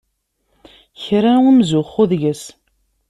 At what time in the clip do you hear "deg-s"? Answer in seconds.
2.11-2.43